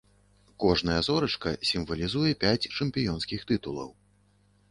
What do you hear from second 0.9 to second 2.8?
зорачка сімвалізуе пяць